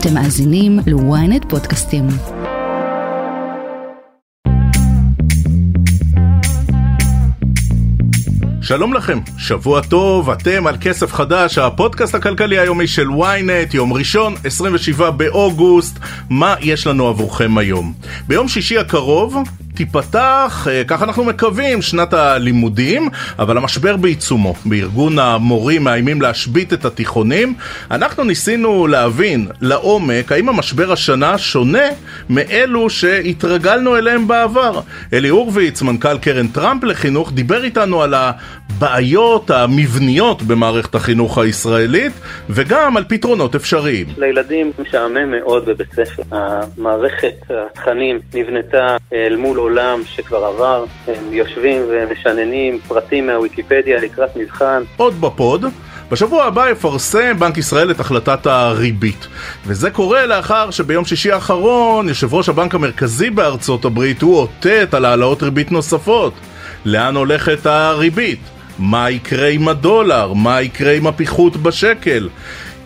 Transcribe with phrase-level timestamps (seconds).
[0.00, 2.06] אתם מאזינים ל-ynet פודקאסטים.
[8.62, 14.34] שלום לכם, שבוע טוב, אתם על כסף חדש, הפודקאסט הכלכלי היומי של ynet, יום ראשון,
[14.44, 15.98] 27 באוגוסט,
[16.30, 17.92] מה יש לנו עבורכם היום?
[18.28, 19.36] ביום שישי הקרוב
[19.78, 23.08] תיפתח, אה, כך אנחנו מקווים, שנת הלימודים,
[23.38, 24.54] אבל המשבר בעיצומו.
[24.64, 27.54] בארגון המורים מאיימים להשבית את התיכונים.
[27.90, 31.88] אנחנו ניסינו להבין לעומק האם המשבר השנה שונה
[32.30, 34.80] מאלו שהתרגלנו אליהם בעבר.
[35.12, 42.12] אלי הורוביץ, מנכ"ל קרן טראמפ לחינוך, דיבר איתנו על הבעיות המבניות במערכת החינוך הישראלית,
[42.50, 44.06] וגם על פתרונות אפשריים.
[44.16, 46.22] לילדים משעמם מאוד בבית ספר.
[46.30, 54.82] המערכת התכנים נבנתה אל מול עולם שכבר עבר, הם יושבים ומשננים פרטים מהוויקיפדיה לקראת מבחן.
[54.96, 55.64] עוד בפוד.
[56.10, 59.26] בשבוע הבא יפרסם בנק ישראל את החלטת הריבית
[59.66, 65.04] וזה קורה לאחר שביום שישי האחרון יושב ראש הבנק המרכזי בארצות הברית הוא אותת על
[65.04, 66.32] העלאות ריבית נוספות
[66.84, 68.40] לאן הולכת הריבית?
[68.78, 70.32] מה יקרה עם הדולר?
[70.32, 72.28] מה יקרה עם הפיחות בשקל?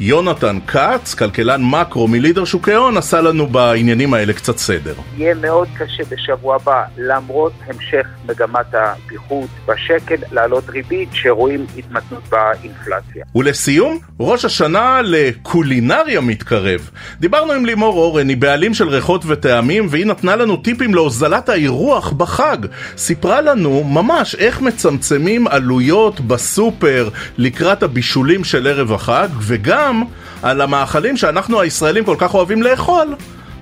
[0.01, 4.95] יונתן כץ, כלכלן מקרו מלידר שוקי הון, עשה לנו בעניינים האלה קצת סדר.
[5.17, 13.25] יהיה מאוד קשה בשבוע הבא, למרות המשך מגמת הפיחות בשקל, לעלות ריבית שרואים התמתנות באינפלציה.
[13.35, 16.91] ולסיום, ראש השנה לקולינריה מתקרב.
[17.20, 22.13] דיברנו עם לימור אורן, היא בעלים של ריחות וטעמים, והיא נתנה לנו טיפים להוזלת האירוח
[22.13, 22.57] בחג.
[22.97, 30.02] סיפרה לנו ממש איך מצמצמים עלויות בסופר לקראת הבישולים של ערב החג, וגם גם
[30.42, 33.14] על המאכלים שאנחנו הישראלים כל כך אוהבים לאכול,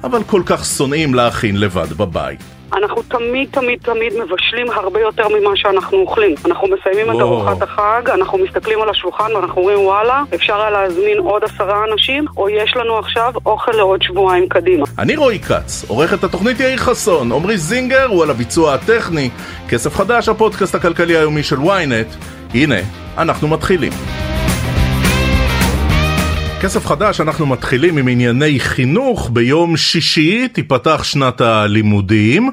[0.04, 2.40] אבל כל כך שונאים להכין לבד בבית.
[2.76, 6.34] אנחנו תמיד תמיד תמיד מבשלים הרבה יותר ממה שאנחנו אוכלים.
[6.44, 11.18] אנחנו מסיימים את ארוחת החג, אנחנו מסתכלים על השולחן ואנחנו אומרים וואלה, אפשר היה להזמין
[11.18, 14.86] עוד עשרה אנשים, או יש לנו עכשיו אוכל לעוד שבועיים קדימה.
[14.98, 19.30] אני רועי כץ, עורכת התוכנית יאיר חסון, עמרי זינגר הוא על הביצוע הטכני,
[19.68, 22.16] כסף חדש, הפודקאסט הכלכלי היומי של ynet.
[22.54, 22.80] הנה,
[23.18, 23.92] אנחנו מתחילים.
[26.60, 29.30] כסף חדש, אנחנו מתחילים עם ענייני חינוך.
[29.32, 32.50] ביום שישי תיפתח שנת הלימודים.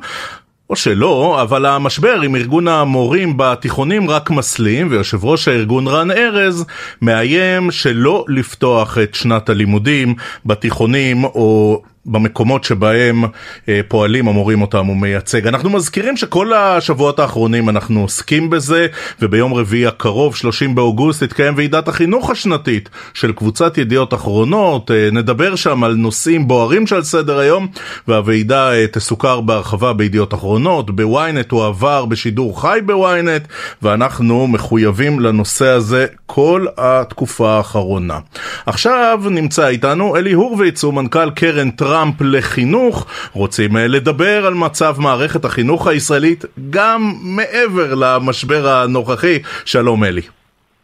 [0.70, 6.66] או שלא, אבל המשבר עם ארגון המורים בתיכונים רק מסלים, ויושב ראש הארגון רן ארז
[7.02, 13.24] מאיים שלא לפתוח את שנת הלימודים בתיכונים או במקומות שבהם
[13.70, 15.48] אה, פועלים המורים אותם הוא מייצג.
[15.48, 18.88] אנחנו מזכירים שכל השבועות האחרונים אנחנו עוסקים בזה,
[19.22, 25.56] וביום רביעי הקרוב, 30 באוגוסט, תתקיים ועידת החינוך השנתית של קבוצת ידיעות אחרונות, אה, נדבר
[25.56, 27.68] שם על נושאים בוערים שעל סדר היום,
[28.08, 33.48] והוועידה אה, תסוכר בהרחבה בידיעות אחרונות, בוויינט הוא עבר בשידור חי בוויינט,
[33.82, 38.20] ואנחנו מחויבים לנושא הזה כל התקופה האחרונה.
[38.66, 41.97] עכשיו נמצא איתנו אלי הורוביץ, הוא מנכ"ל קרן טראמפ.
[41.98, 47.02] טראמפ לחינוך, רוצים אה, לדבר על מצב מערכת החינוך הישראלית גם
[47.36, 49.40] מעבר למשבר הנוכחי.
[49.66, 50.22] שלום אלי.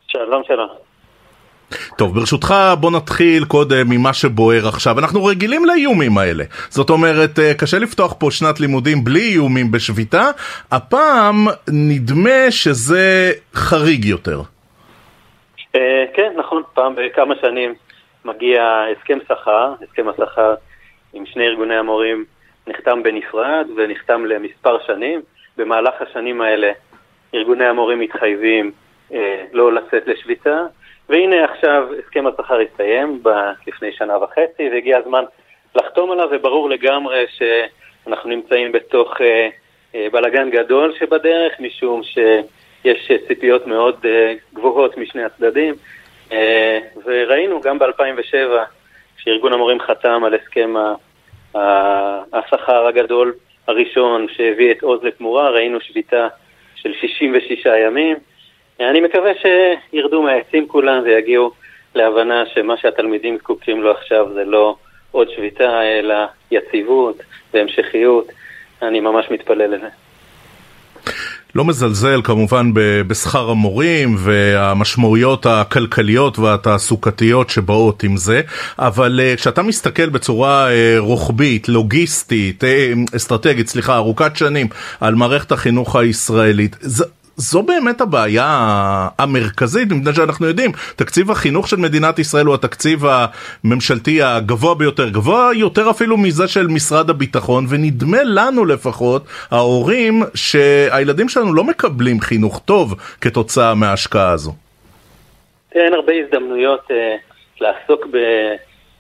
[0.08, 0.68] שלום שלום.
[1.98, 5.00] טוב, ברשותך בוא נתחיל קודם ממה שבוער עכשיו.
[5.00, 6.44] אנחנו רגילים לאיומים האלה.
[6.70, 10.30] זאת אומרת, אה, קשה לפתוח פה שנת לימודים בלי איומים בשביתה.
[10.72, 14.42] הפעם נדמה שזה חריג יותר.
[15.76, 17.74] אה, כן, נכון, פעם בכמה שנים
[18.26, 20.54] מגיע הסכם שכר, הסכם השכר
[21.14, 22.26] עם שני ארגוני המורים
[22.68, 25.22] נחתם בנפרד ונחתם למספר שנים.
[25.58, 26.72] במהלך השנים האלה
[27.36, 28.72] ארגוני המורים מתחייבים
[29.14, 30.66] אה, לא לצאת לשביתה,
[31.10, 35.24] והנה עכשיו הסכם השכר הסתיים ב- לפני שנה וחצי והגיע הזמן
[35.76, 39.50] לחתום עליו, וברור לגמרי שאנחנו נמצאים בתוך אה,
[39.96, 45.74] אה, בלגן גדול שבדרך, משום שיש ציפיות מאוד אה, גבוהות משני הצדדים,
[46.32, 48.38] אה, וראינו גם ב-2007
[49.24, 50.74] שארגון המורים חתם על הסכם
[52.34, 53.34] השכר הגדול
[53.68, 56.28] הראשון שהביא את עוז לתמורה, ראינו שביתה
[56.76, 58.18] של 66 ימים.
[58.80, 61.52] אני מקווה שירדו מהעצים כולם ויגיעו
[61.96, 64.76] להבנה שמה שהתלמידים זקוקים לו עכשיו זה לא
[65.12, 66.16] עוד שביתה, אלא
[66.52, 67.18] יציבות
[67.54, 68.28] והמשכיות.
[68.82, 69.90] אני ממש מתפלל לזה.
[71.56, 72.72] לא מזלזל כמובן
[73.08, 78.42] בשכר המורים והמשמעויות הכלכליות והתעסוקתיות שבאות עם זה,
[78.80, 84.68] אבל אה, כשאתה מסתכל בצורה אה, רוחבית, לוגיסטית, אה, אסטרטגית, סליחה, ארוכת שנים,
[85.00, 86.76] על מערכת החינוך הישראלית,
[87.36, 88.48] זו באמת הבעיה
[89.20, 95.50] המרכזית, מפני שאנחנו יודעים, תקציב החינוך של מדינת ישראל הוא התקציב הממשלתי הגבוה ביותר, גבוה
[95.56, 102.62] יותר אפילו מזה של משרד הביטחון, ונדמה לנו לפחות, ההורים, שהילדים שלנו לא מקבלים חינוך
[102.66, 104.52] טוב כתוצאה מההשקעה הזו.
[105.76, 106.94] אין הרבה הזדמנויות uh,
[107.62, 108.08] לעסוק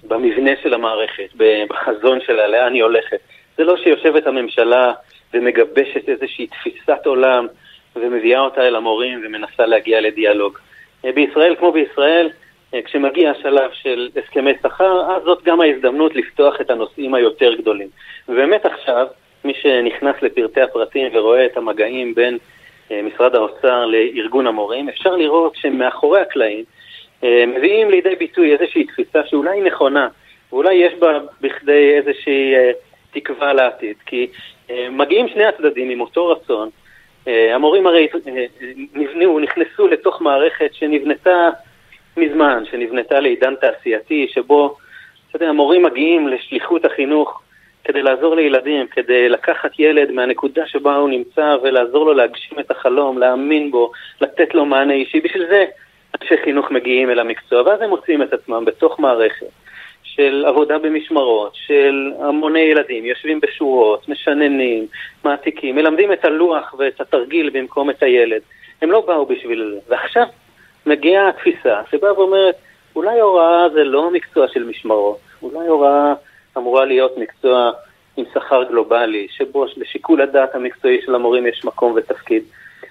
[0.03, 1.29] במבנה של המערכת,
[1.69, 3.18] בחזון שלה, לאן היא הולכת.
[3.57, 4.91] זה לא שיושבת הממשלה
[5.33, 7.47] ומגבשת איזושהי תפיסת עולם
[7.95, 10.57] ומביאה אותה אל המורים ומנסה להגיע לדיאלוג.
[11.05, 12.29] אה, בישראל, כמו בישראל,
[12.73, 17.87] אה, כשמגיע השלב של הסכמי שכר, אז זאת גם ההזדמנות לפתוח את הנושאים היותר גדולים.
[18.29, 19.07] ובאמת עכשיו,
[19.45, 22.37] מי שנכנס לפרטי הפרטים ורואה את המגעים בין
[22.91, 26.63] אה, משרד האוצר לארגון המורים, אפשר לראות שמאחורי הקלעים
[27.47, 30.07] מביאים לידי ביטוי איזושהי תפיסה שאולי היא נכונה,
[30.51, 32.53] ואולי יש בה בכדי איזושהי
[33.13, 34.27] תקווה לעתיד, כי
[34.91, 36.69] מגיעים שני הצדדים עם אותו רצון,
[37.27, 38.45] המורים הרי אה,
[38.93, 41.49] נבנו, נכנסו לתוך מערכת שנבנתה
[42.17, 44.77] מזמן, שנבנתה לעידן תעשייתי, שבו,
[45.33, 47.41] יודע, המורים מגיעים לשליחות החינוך
[47.83, 53.17] כדי לעזור לילדים, כדי לקחת ילד מהנקודה שבה הוא נמצא ולעזור לו להגשים את החלום,
[53.17, 53.91] להאמין בו,
[54.21, 55.19] לתת לו מענה אישי.
[55.19, 55.65] בשביל זה
[56.21, 59.62] אנשי חינוך מגיעים אל המקצוע, ואז הם מוצאים את עצמם בתוך מערכת
[60.15, 64.88] של עבודה במשמרות, של המוני ילדים, יושבים בשורות, משננים,
[65.24, 68.42] מעתיקים, מלמדים את הלוח ואת התרגיל במקום את הילד.
[68.81, 69.80] הם לא באו בשביל זה.
[69.94, 70.25] ועכשיו
[70.86, 72.56] מגיעה התפיסה שבאה ואומרת,
[72.95, 76.13] אולי הוראה זה לא מקצוע של משמרות, אולי הוראה
[76.57, 77.71] אמורה להיות מקצוע
[78.18, 82.44] עם שכר גלובלי, שבו לשיקול הדעת המקצועי של המורים יש מקום ותפקיד.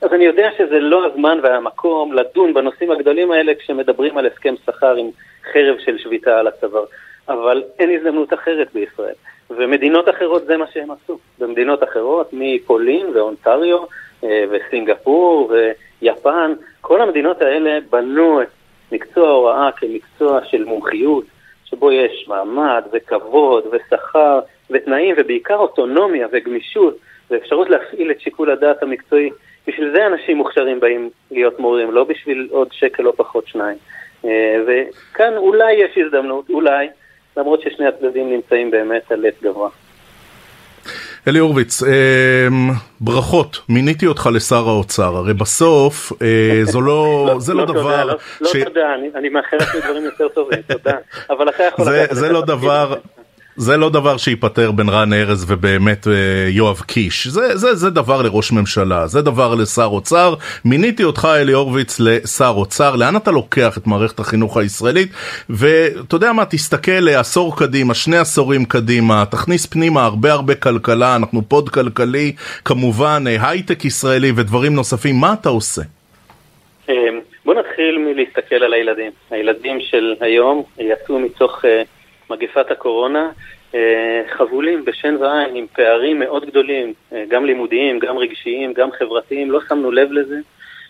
[0.02, 4.96] אז אני יודע שזה לא הזמן והמקום לדון בנושאים הגדולים האלה כשמדברים על הסכם שכר
[4.96, 5.10] עם
[5.52, 6.84] חרב של שביתה על הצוואר.
[7.28, 9.14] אבל אין הזדמנות אחרת בישראל.
[9.50, 11.18] ומדינות אחרות זה מה שהם עשו.
[11.38, 13.78] במדינות אחרות, מפולין ואונטריו
[14.24, 15.52] אה, וסינגפור
[16.02, 18.48] ויפן, כל המדינות האלה בנו את
[18.92, 21.24] מקצוע ההוראה כמקצוע של מומחיות,
[21.64, 24.40] שבו יש מעמד וכבוד ושכר
[24.70, 26.96] ותנאים ובעיקר אוטונומיה וגמישות
[27.30, 29.30] ואפשרות להפעיל את שיקול הדעת המקצועי.
[29.66, 33.76] בשביל זה אנשים מוכשרים באים להיות מורים, לא בשביל עוד שקל או פחות שניים.
[34.24, 36.88] אה, וכאן אולי יש הזדמנות, אולי,
[37.36, 39.68] למרות ששני הצדדים נמצאים באמת על עץ גבוה.
[41.28, 42.48] אלי הורוביץ, אה,
[43.00, 48.04] ברכות, מיניתי אותך לשר האוצר, הרי בסוף אה, זו לא, לא, זה לא, לא דבר...
[48.40, 50.96] לא, תודה, אני מאחל לך דברים יותר טובים, תודה,
[51.30, 51.84] אבל אתה יכול...
[52.10, 52.94] זה לא דבר...
[53.56, 56.12] זה לא דבר שייפטר בין רן ארז ובאמת אה,
[56.48, 60.34] יואב קיש, זה, זה, זה דבר לראש ממשלה, זה דבר לשר אוצר.
[60.64, 65.08] מיניתי אותך אלי הורוביץ לשר אוצר, לאן אתה לוקח את מערכת החינוך הישראלית?
[65.50, 71.42] ואתה יודע מה, תסתכל עשור קדימה, שני עשורים קדימה, תכניס פנימה הרבה הרבה כלכלה, אנחנו
[71.48, 72.32] פוד כלכלי,
[72.64, 75.82] כמובן אה, הייטק ישראלי ודברים נוספים, מה אתה עושה?
[76.88, 76.94] אה,
[77.44, 79.10] בוא נתחיל מלהסתכל על הילדים.
[79.30, 81.64] הילדים של היום יצאו מתוך...
[82.30, 83.30] מגפת הקורונה,
[83.74, 89.50] אה, חבולים בשן ועין עם פערים מאוד גדולים, אה, גם לימודיים, גם רגשיים, גם חברתיים,
[89.50, 90.36] לא שמנו לב לזה,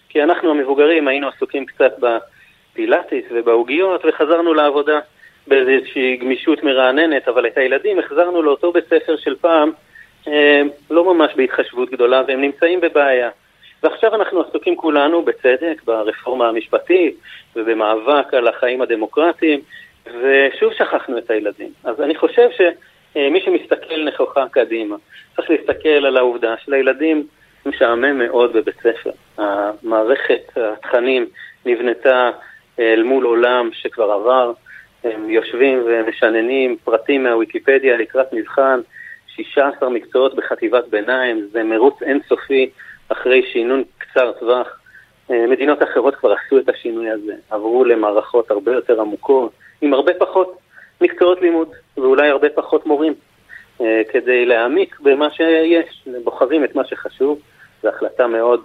[0.09, 4.99] כי אנחנו המבוגרים היינו עסוקים קצת בפילאטיס ובעוגיות וחזרנו לעבודה
[5.47, 9.71] באיזושהי גמישות מרעננת, אבל את הילדים החזרנו לאותו בית ספר של פעם,
[10.29, 13.31] אה, לא ממש בהתחשבות גדולה, והם נמצאים בבעיה.
[13.83, 17.17] ועכשיו אנחנו עסוקים כולנו, בצדק, ברפורמה המשפטית
[17.57, 19.61] ובמאבק על החיים הדמוקרטיים,
[20.07, 21.71] ושוב שכחנו את הילדים.
[21.85, 24.97] אז אני חושב שמי שמסתכל נכוחה קדימה,
[25.37, 27.27] צריך להסתכל על העובדה שלילדים
[27.67, 29.11] משעמם מאוד בבית ספר.
[29.39, 31.27] המערכת, התכנים,
[31.67, 32.31] נבנתה
[32.79, 34.53] אל מול עולם שכבר עבר,
[35.05, 38.81] הם יושבים ומשננים פרטים מהוויקיפדיה לקראת מבחן,
[39.27, 42.71] 16 מקצועות בחטיבת ביניים, זה מרוץ אינסופי
[43.09, 44.79] אחרי שינון קצר טווח.
[45.31, 50.59] מדינות אחרות כבר עשו את השינוי הזה, עברו למערכות הרבה יותר עמוקות, עם הרבה פחות
[51.01, 53.15] מקצועות לימוד, ואולי הרבה פחות מורים,
[53.81, 56.05] אה, כדי להעמיק במה שיש.
[56.25, 57.39] בוחרים את מה שחשוב,
[57.83, 58.61] זו החלטה מאוד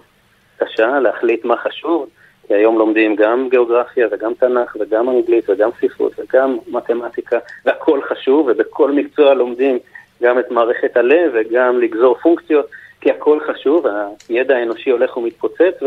[0.56, 2.08] קשה להחליט מה חשוב,
[2.46, 8.48] כי היום לומדים גם גיאוגרפיה וגם תנ"ך וגם אנגלית וגם ספרות וגם מתמטיקה, והכל חשוב,
[8.50, 9.78] ובכל מקצוע לומדים
[10.22, 12.66] גם את מערכת הלב וגם לגזור פונקציות,
[13.00, 13.86] כי הכל חשוב,
[14.28, 15.82] הידע האנושי הולך ומתפוצץ,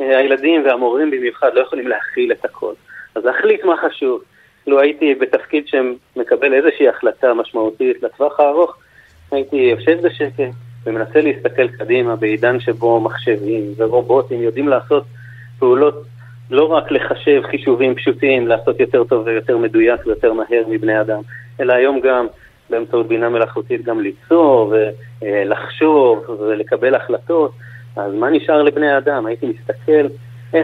[0.00, 2.72] והילדים והמורים במיוחד לא יכולים להכיל את הכל.
[3.14, 4.22] אז להחליט מה חשוב.
[4.66, 8.76] לו הייתי בתפקיד שמקבל איזושהי החלטה משמעותית לטווח הארוך,
[9.32, 10.54] הייתי יושב בשקט
[10.86, 15.04] ומנסה להסתכל קדימה בעידן שבו מחשבים ורובוטים יודעים לעשות
[15.58, 16.04] פעולות,
[16.50, 21.20] לא רק לחשב חישובים פשוטים, לעשות יותר טוב ויותר מדויק ויותר מהר מבני אדם,
[21.60, 22.26] אלא היום גם
[22.70, 24.74] באמצעות בינה מלאכותית גם ליצור
[25.22, 27.52] ולחשוב ולקבל החלטות.
[27.96, 29.26] אז מה נשאר לבני אדם?
[29.26, 30.06] הייתי מסתכל
[30.52, 30.56] 10-20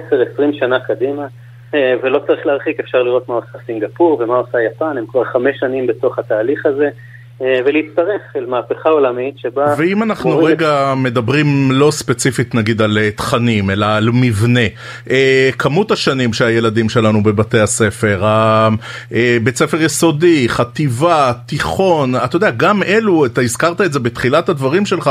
[0.53, 1.27] שנה קדימה
[1.75, 5.87] ולא צריך להרחיק, אפשר לראות מה עושה סינגפור ומה עושה יפן, הם כבר חמש שנים
[5.87, 6.91] בתוך התהליך הזה, אה,
[7.41, 9.75] ולהצטרף אל מהפכה עולמית שבה...
[9.79, 10.51] ואם אנחנו מורד...
[10.51, 14.61] רגע מדברים לא ספציפית נגיד על אה, תכנים אלא על מבנה,
[15.11, 18.25] אה, כמות השנים שהילדים שלנו בבתי הספר,
[19.43, 24.87] בית ספר יסודי, חטיבה, תיכון, אתה יודע גם אלו, אתה הזכרת את זה בתחילת הדברים
[24.87, 25.11] שלך,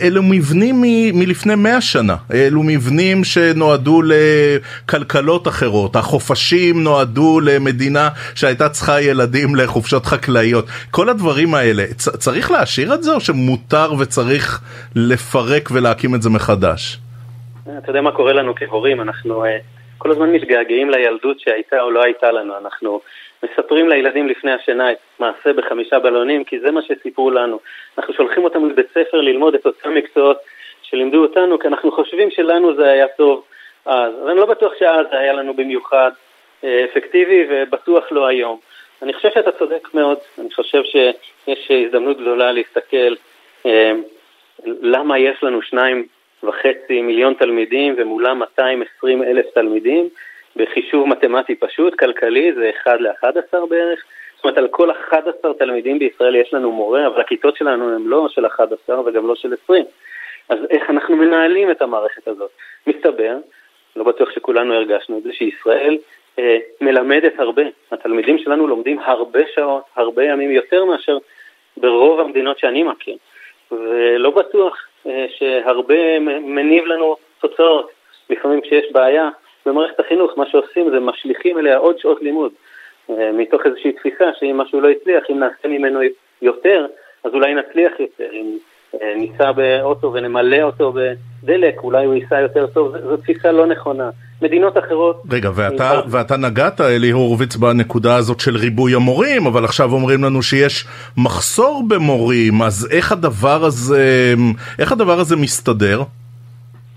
[0.00, 8.68] אלו מבנים מ, מלפני מאה שנה, אלו מבנים שנועדו לכלכלות אחרות, החופשים נועדו למדינה שהייתה
[8.68, 13.88] צריכה ילדים לחופשות חקלאיות, כל הדברים הדברים האלה, צ- צריך להשאיר את זה או שמותר
[14.00, 14.60] וצריך
[14.96, 16.98] לפרק ולהקים את זה מחדש?
[17.78, 19.48] אתה יודע מה קורה לנו כהורים, אנחנו uh,
[19.98, 23.00] כל הזמן מתגעגעים לילדות שהייתה או לא הייתה לנו, אנחנו
[23.42, 27.58] מספרים לילדים לפני השינה את מעשה בחמישה בלונים, כי זה מה שסיפרו לנו.
[27.98, 30.38] אנחנו שולחים אותם לבית ספר ללמוד את אותם מקצועות
[30.82, 33.44] שלימדו אותנו, כי אנחנו חושבים שלנו זה היה טוב
[33.86, 34.12] אז.
[34.22, 36.10] אבל אני לא בטוח שאז זה היה לנו במיוחד
[36.64, 38.58] אה, אפקטיבי, ובטוח לא היום.
[39.02, 43.14] אני חושב שאתה צודק מאוד, אני חושב שיש הזדמנות גדולה להסתכל
[43.66, 43.92] אה,
[44.66, 46.06] למה יש לנו שניים
[46.42, 50.08] וחצי מיליון תלמידים ומולם 220 אלף תלמידים
[50.56, 54.04] בחישוב מתמטי פשוט, כלכלי זה 1 ל-11 בערך,
[54.36, 58.28] זאת אומרת על כל 11 תלמידים בישראל יש לנו מורה, אבל הכיתות שלנו הן לא
[58.28, 59.84] של 11 וגם לא של 20.
[60.48, 62.50] אז איך אנחנו מנהלים את המערכת הזאת?
[62.86, 63.36] מסתבר,
[63.96, 65.98] לא בטוח שכולנו הרגשנו את זה, שישראל
[66.80, 67.62] מלמדת הרבה.
[67.92, 71.18] התלמידים שלנו לומדים הרבה שעות, הרבה ימים, יותר מאשר
[71.76, 73.16] ברוב המדינות שאני מכיר.
[73.72, 77.90] ולא בטוח אה, שהרבה מניב לנו תוצאות.
[78.30, 79.28] לפעמים כשיש בעיה
[79.66, 82.52] במערכת החינוך, מה שעושים זה משליכים אליה עוד שעות לימוד.
[83.10, 86.00] אה, מתוך איזושהי תפיסה שאם משהו לא הצליח, אם נעשה ממנו
[86.42, 86.86] יותר,
[87.24, 88.32] אז אולי נצליח יותר.
[88.32, 88.58] אם
[89.16, 94.10] ניסע באוטו ונמלא אותו בדלק, אולי הוא ייסע יותר טוב, זו תפיסה לא נכונה.
[94.42, 95.22] מדינות אחרות...
[95.30, 100.42] רגע, ואתה, ואתה נגעת, אלי הורוביץ, בנקודה הזאת של ריבוי המורים, אבל עכשיו אומרים לנו
[100.42, 100.84] שיש
[101.16, 104.34] מחסור במורים, אז איך הדבר הזה,
[104.78, 106.02] איך הדבר הזה מסתדר?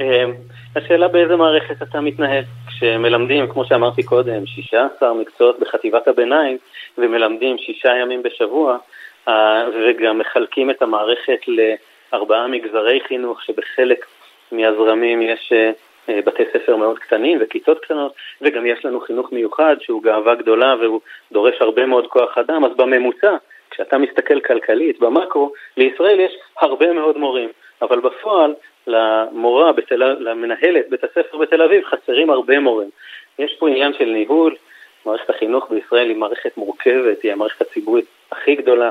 [0.01, 0.05] אמ,
[0.75, 2.43] השאלה באיזה מערכת אתה מתנהל.
[2.67, 6.57] כשמלמדים, כמו שאמרתי קודם, 16 מקצועות בחטיבת הביניים,
[6.97, 8.77] ומלמדים שישה ימים בשבוע, אה,
[9.73, 14.05] וגם מחלקים את המערכת לארבעה מגזרי חינוך, שבחלק
[14.51, 15.71] מהזרמים יש אה,
[16.09, 20.75] אה, בתי ספר מאוד קטנים וכיתות קטנות, וגם יש לנו חינוך מיוחד שהוא גאווה גדולה
[20.81, 21.01] והוא
[21.31, 23.35] דורש הרבה מאוד כוח אדם, אז בממוצע,
[23.69, 27.49] כשאתה מסתכל כלכלית, במקרו, לישראל יש הרבה מאוד מורים,
[27.81, 28.53] אבל בפועל
[28.87, 30.03] למורה, בתל...
[30.19, 32.89] למנהלת בית הספר בתל אביב חסרים הרבה מורים.
[33.39, 34.55] יש פה עניין של ניהול,
[35.05, 38.89] מערכת החינוך בישראל היא מערכת מורכבת, היא המערכת הציבורית הכי גדולה.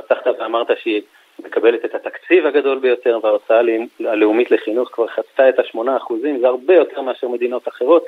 [0.00, 1.02] פתחת ואמרת שהיא
[1.44, 3.60] מקבלת את התקציב הגדול ביותר וההוצאה
[4.00, 8.04] הלאומית לחינוך כבר חצתה את השמונה אחוזים, זה הרבה יותר מאשר מדינות אחרות.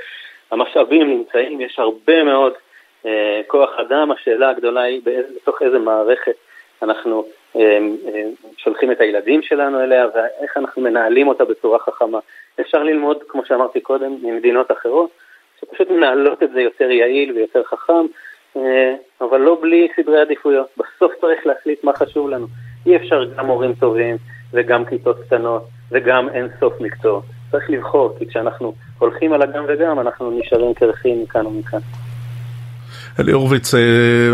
[0.51, 2.53] המשאבים נמצאים, יש הרבה מאוד
[3.07, 6.35] אה, כוח אדם, השאלה הגדולה היא באיזה, בתוך איזה מערכת
[6.83, 7.25] אנחנו
[7.57, 7.79] אה,
[8.15, 8.25] אה,
[8.57, 12.19] שולחים את הילדים שלנו אליה ואיך אנחנו מנהלים אותה בצורה חכמה.
[12.61, 15.11] אפשר ללמוד, כמו שאמרתי קודם, ממדינות אחרות,
[15.61, 18.07] שפשוט מנהלות את זה יותר יעיל ויותר חכם,
[19.21, 20.67] אבל לא בלי סדרי עדיפויות.
[20.79, 22.47] בסוף צריך להחליט מה חשוב לנו.
[22.87, 24.17] אי אפשר גם מורים טובים
[24.53, 27.25] וגם כיתות קטנות וגם אין סוף מקצועות.
[27.51, 31.81] צריך לבחור, כי כשאנחנו הולכים על הגם וגם, אנחנו נשארים קרחים מכאן ומכאן.
[33.21, 33.81] אלי הורוביץ, אה,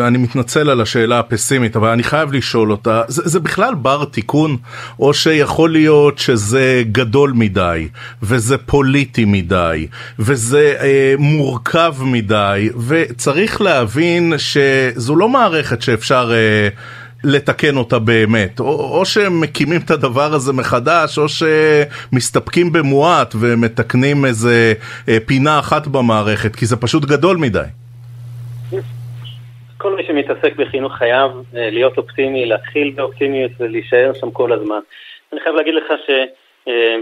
[0.07, 4.57] אני מתנצל על השאלה הפסימית, אבל אני חייב לשאול אותה, זה, זה בכלל בר תיקון,
[4.99, 7.89] או שיכול להיות שזה גדול מדי,
[8.23, 9.87] וזה פוליטי מדי,
[10.19, 16.33] וזה אה, מורכב מדי, וצריך להבין שזו לא מערכת שאפשר...
[16.35, 16.69] אה,
[17.25, 24.25] לתקן אותה באמת, או, או שהם מקימים את הדבר הזה מחדש, או שמסתפקים במועט ומתקנים
[24.25, 24.73] איזה
[25.09, 27.61] אה, פינה אחת במערכת, כי זה פשוט גדול מדי.
[29.87, 34.81] כל מי שמתעסק בחינוך חייב אה, להיות אופטימי, להתחיל באופטימיות ולהישאר שם כל הזמן.
[35.33, 36.25] אני חייב להגיד לך שאם
[36.69, 36.97] אה,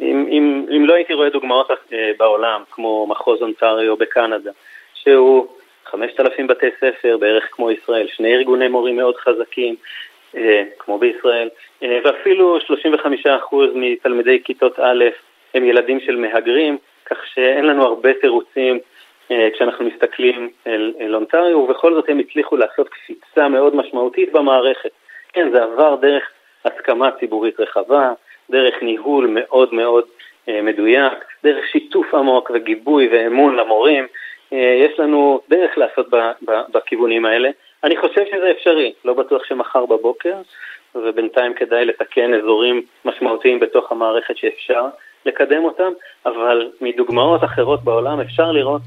[0.00, 4.50] אם, אם לא הייתי רואה דוגמאות אה, בעולם, כמו מחוז אונטריו בקנדה,
[4.94, 5.46] שהוא
[5.84, 9.74] 5,000 בתי ספר, בערך כמו ישראל, שני ארגוני מורים מאוד חזקים,
[10.78, 11.48] כמו בישראל,
[11.82, 15.04] ואפילו 35% מתלמידי כיתות א'
[15.54, 18.78] הם ילדים של מהגרים, כך שאין לנו הרבה תירוצים
[19.54, 24.90] כשאנחנו מסתכלים אל, אל אונטריו, ובכל זאת הם הצליחו לעשות קפיצה מאוד משמעותית במערכת.
[25.32, 26.22] כן, זה עבר דרך
[26.64, 28.12] הסכמה ציבורית רחבה,
[28.50, 30.04] דרך ניהול מאוד מאוד
[30.48, 31.12] מדויק,
[31.44, 34.06] דרך שיתוף עמוק וגיבוי ואמון למורים,
[34.52, 36.06] אה, יש לנו דרך לעשות
[36.72, 37.50] בכיוונים האלה.
[37.84, 40.34] אני חושב שזה אפשרי, לא בטוח שמחר בבוקר,
[40.94, 44.86] ובינתיים כדאי לתקן אזורים משמעותיים בתוך המערכת שאפשר
[45.26, 45.92] לקדם אותם,
[46.26, 48.82] אבל מדוגמאות אחרות בעולם אפשר לראות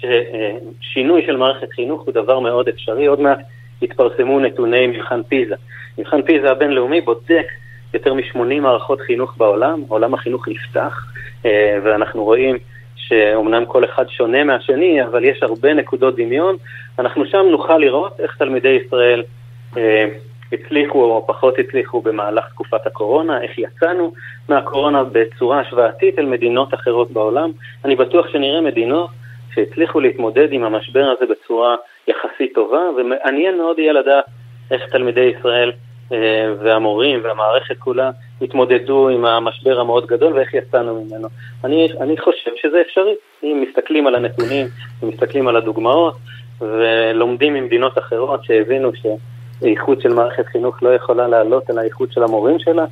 [0.00, 3.06] ששינוי של מערכת חינוך הוא דבר מאוד אפשרי.
[3.06, 3.38] עוד מעט
[3.82, 5.54] התפרסמו נתוני מבחן פיזה.
[5.98, 7.46] מבחן פיזה הבינלאומי בודק
[7.94, 11.06] יותר מ-80 מערכות חינוך בעולם, עולם החינוך נפתח,
[11.46, 12.56] אה, ואנחנו רואים
[12.96, 16.56] שאומנם כל אחד שונה מהשני, אבל יש הרבה נקודות דמיון.
[16.98, 19.22] אנחנו שם נוכל לראות איך תלמידי ישראל
[19.76, 20.06] אה,
[20.52, 24.12] הצליחו או פחות הצליחו במהלך תקופת הקורונה, איך יצאנו
[24.48, 27.50] מהקורונה בצורה השוואתית אל מדינות אחרות בעולם.
[27.84, 29.10] אני בטוח שנראה מדינות
[29.54, 31.76] שהצליחו להתמודד עם המשבר הזה בצורה
[32.08, 34.24] יחסית טובה, ומעניין מאוד יהיה לדעת
[34.70, 35.72] איך תלמידי ישראל
[36.12, 38.10] אה, והמורים והמערכת כולה
[38.42, 41.28] התמודדו עם המשבר המאוד גדול ואיך יצאנו ממנו.
[41.64, 44.66] אני, אני חושב שזה אפשרי, אם מסתכלים על הנתונים
[45.02, 46.16] ומסתכלים על הדוגמאות
[46.60, 52.58] ולומדים ממדינות אחרות שהבינו שאיכות של מערכת חינוך לא יכולה לעלות על האיכות של המורים
[52.58, 52.84] שלה,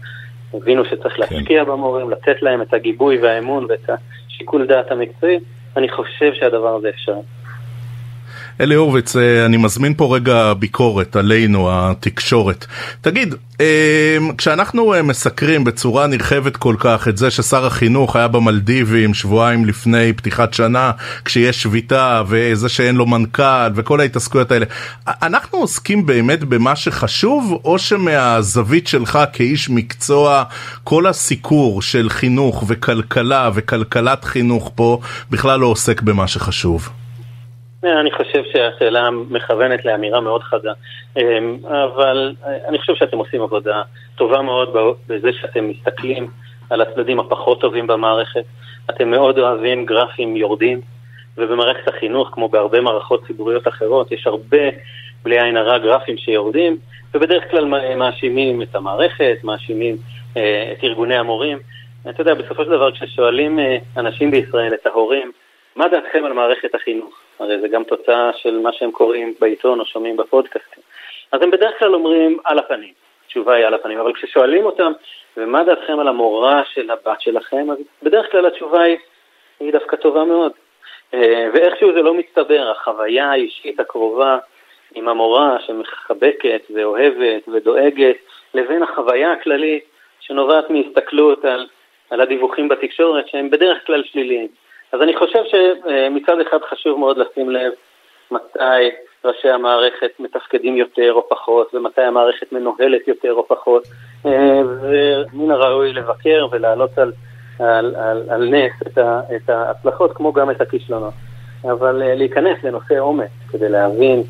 [0.55, 1.23] הבינו שצריך כן.
[1.23, 5.39] להשקיע במורים, לתת להם את הגיבוי והאמון ואת השיקול דעת המקצועי,
[5.77, 7.23] אני חושב שהדבר הזה אפשרי.
[8.63, 12.67] אלי הורוביץ, אה, אני מזמין פה רגע ביקורת עלינו, התקשורת.
[13.01, 19.15] תגיד, אה, כשאנחנו אה, מסקרים בצורה נרחבת כל כך את זה ששר החינוך היה במלדיבים
[19.15, 20.91] שבועיים לפני פתיחת שנה,
[21.25, 24.67] כשיש שביתה, וזה שאין לו מנכ"ל, וכל ההתעסקויות האלה,
[25.07, 30.45] אנחנו עוסקים באמת במה שחשוב, או שמהזווית שלך כאיש מקצוע,
[30.85, 35.01] כל הסיקור של חינוך וכלכלה וכלכלת חינוך פה
[35.31, 37.02] בכלל לא עוסק במה שחשוב?
[37.85, 40.73] אני חושב שהשאלה מכוונת לאמירה מאוד חדה,
[41.17, 42.35] אמ, אבל
[42.69, 43.83] אני חושב שאתם עושים עבודה
[44.17, 44.77] טובה מאוד
[45.09, 46.31] בזה שאתם מסתכלים
[46.71, 48.45] על הצדדים הפחות טובים במערכת.
[48.91, 50.81] אתם מאוד אוהבים גרפים יורדים,
[51.37, 54.69] ובמערכת החינוך, כמו בהרבה מערכות ציבוריות אחרות, יש הרבה,
[55.23, 56.77] בלי עין הרע, גרפים שיורדים,
[57.15, 57.65] ובדרך כלל
[57.97, 59.97] מאשימים את המערכת, מאשימים
[60.37, 61.59] אה, את ארגוני המורים.
[62.11, 65.33] אתה יודע, בסופו של דבר, כששואלים אה, אנשים בישראל, את ההורים,
[65.77, 67.22] מה דעתכם על מערכת החינוך?
[67.43, 70.83] הרי זה גם תוצאה של מה שהם קוראים בעיתון או שומעים בפודקאסטים.
[71.33, 72.93] אז הם בדרך כלל אומרים על הפנים,
[73.27, 74.93] התשובה היא על הפנים, אבל כששואלים אותם,
[75.37, 78.97] ומה דעתכם על המורה של הבת שלכם, אז בדרך כלל התשובה היא,
[79.61, 80.53] היא דווקא טובה מאוד.
[81.15, 84.39] אה, ואיכשהו זה לא מצטבר, החוויה האישית הקרובה
[84.95, 88.17] עם המורה שמחבקת ואוהבת ודואגת,
[88.55, 89.85] לבין החוויה הכללית
[90.21, 91.67] שנובעת מהסתכלות על,
[92.11, 94.49] על הדיווחים בתקשורת שהם בדרך כלל שליליים.
[94.93, 97.73] אז אני חושב שמצד אחד חשוב מאוד לשים לב
[98.31, 98.91] מתי
[99.25, 103.83] ראשי המערכת מתפקדים יותר או פחות, ומתי המערכת מנוהלת יותר או פחות,
[104.25, 107.13] ומן הראוי לבקר ולהעלות על,
[107.59, 111.15] על, על, על נס את, ה, את ההצלחות כמו גם את הכישלונות.
[111.65, 114.23] אבל אה, להיכנס לנושא עומק כדי להבין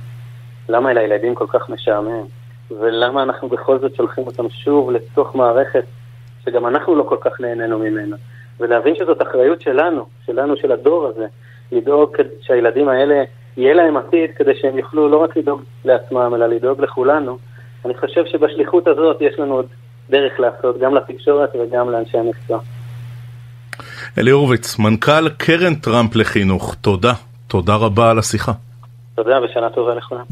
[0.68, 2.24] למה אלה ילדים כל כך משעמם,
[2.70, 5.84] ולמה אנחנו בכל זאת שולחים אותם שוב לתוך מערכת
[6.44, 8.16] שגם אנחנו לא כל כך נהנינו ממנה.
[8.62, 11.26] ולהבין שזאת אחריות שלנו, שלנו, של הדור הזה,
[11.72, 13.24] לדאוג שהילדים האלה,
[13.56, 17.38] יהיה להם עתיד כדי שהם יוכלו לא רק לדאוג לעצמם, אלא לדאוג לכולנו.
[17.84, 19.66] אני חושב שבשליחות הזאת יש לנו עוד
[20.10, 22.58] דרך לעשות, גם לתקשורת וגם לאנשי המקצוע.
[24.18, 27.12] אלי הורוביץ, מנכ"ל קרן טראמפ לחינוך, תודה.
[27.48, 28.52] תודה רבה על השיחה.
[29.14, 30.24] תודה ושנה טובה לכולם.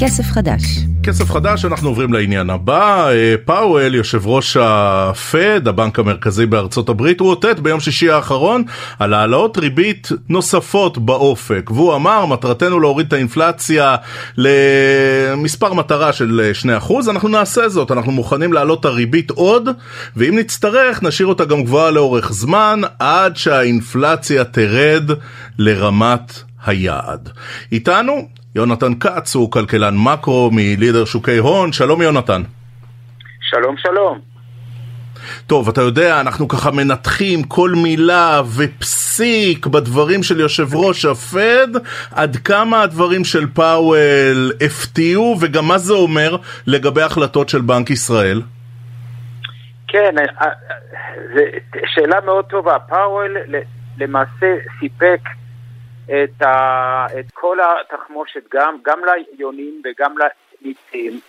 [0.00, 0.97] כסף חדש.
[1.08, 3.08] כסף חדש, אנחנו עוברים לעניין הבא.
[3.08, 8.62] אה, פאוול, יושב ראש הפד, הבנק המרכזי בארצות הברית, הוא אותת ביום שישי האחרון
[8.98, 11.70] על העלאות ריבית נוספות באופק.
[11.70, 13.96] והוא אמר, מטרתנו להוריד את האינפלציה
[14.36, 16.50] למספר מטרה של
[16.88, 19.68] 2%, אנחנו נעשה זאת, אנחנו מוכנים להעלות את הריבית עוד,
[20.16, 25.10] ואם נצטרך, נשאיר אותה גם גבוהה לאורך זמן, עד שהאינפלציה תרד
[25.58, 27.28] לרמת היעד.
[27.72, 32.42] איתנו יונתן כץ הוא כלכלן מקרו מלידר שוקי הון, שלום יונתן.
[33.40, 34.18] שלום שלום.
[35.46, 41.68] טוב, אתה יודע, אנחנו ככה מנתחים כל מילה ופסיק בדברים של יושב ראש הפד,
[42.14, 48.42] עד כמה הדברים של פאוול הפתיעו, וגם מה זה אומר לגבי החלטות של בנק ישראל?
[49.88, 50.52] כן, אה, אה,
[51.34, 51.40] זו
[51.86, 52.78] שאלה מאוד טובה.
[52.88, 53.36] פאוול
[53.98, 54.46] למעשה
[54.80, 55.20] סיפק
[56.08, 61.20] את, ה, את כל התחמושת, גם, גם ליונים וגם לניצים.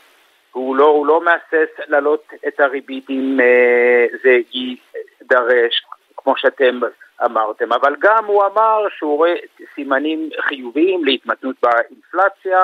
[0.51, 5.85] הוא לא, הוא לא מהסס להעלות את הריבית אם אה, זה יידרש,
[6.17, 6.79] כמו שאתם
[7.25, 9.35] אמרתם, אבל גם הוא אמר שהוא רואה
[9.75, 12.59] סימנים חיוביים להתמתנות באינפלציה,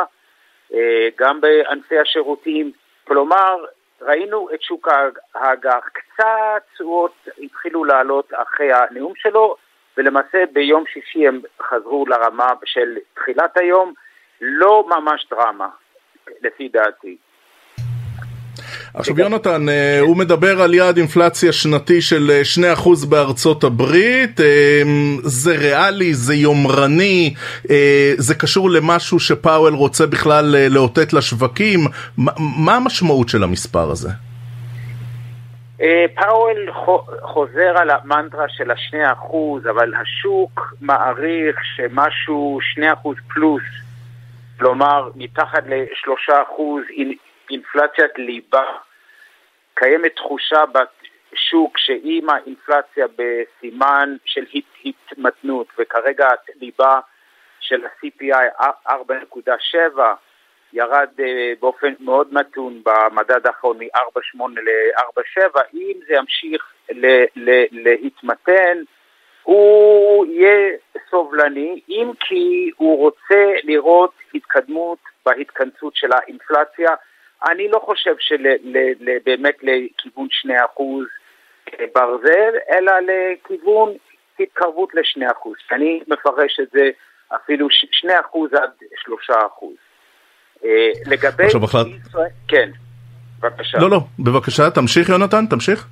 [0.74, 2.72] אה, גם בענפי השירותים,
[3.08, 3.66] כלומר
[4.02, 4.88] ראינו את שוק
[5.36, 9.56] האג"ח, קצת תשואות התחילו לעלות אחרי הנאום שלו,
[9.98, 13.94] ולמעשה ביום שישי הם חזרו לרמה של תחילת היום,
[14.42, 15.70] לא ממש דרמה,
[16.42, 17.18] לפי דעתי.
[18.94, 24.82] עכשיו יונתן, אה, הוא מדבר על יעד אינפלציה שנתי של 2% אה, בארצות הברית, אה,
[25.24, 27.34] זה ריאלי, זה יומרני,
[28.18, 31.80] זה קשור למשהו שפאוול רוצה בכלל לאותת לשווקים,
[32.58, 34.10] מה המשמעות של המספר הזה?
[36.16, 36.72] פאוול
[37.22, 43.64] חוזר על המנטרה של השני אחוז, אבל השוק מעריך שמשהו שני אחוז פלוס,
[44.60, 46.84] כלומר מתחת לשלושה אחוז
[47.50, 48.66] אינפלציית ליבה
[49.74, 54.46] קיימת תחושה בשוק שאם האינפלציה בסימן של
[54.86, 57.00] התמתנות וכרגע הליבה
[57.60, 60.00] של ה-CPI 4.7
[60.76, 66.74] ירד אה, באופן מאוד מתון במדד האחרון מ-4.8 ל-4.7, אם זה ימשיך
[67.72, 68.84] להתמתן,
[69.44, 70.78] הוא יהיה
[71.10, 76.90] סובלני, אם כי הוא רוצה לראות התקדמות בהתכנסות של האינפלציה.
[77.50, 80.82] אני לא חושב שבאמת לכיוון 2%
[81.96, 83.94] ברזל, אלא לכיוון
[84.40, 85.50] התקרבות ל-2%.
[85.72, 86.90] אני מפרש את זה
[87.36, 87.68] אפילו
[88.06, 88.08] 2%
[88.54, 88.72] עד
[89.30, 89.85] 3%.
[90.66, 91.86] אה, לגבי עכשיו בכלל...
[92.08, 92.70] ישראל, כן,
[93.40, 93.78] בבקשה.
[93.78, 95.88] לא, לא, בבקשה, תמשיך יונתן, תמשיך.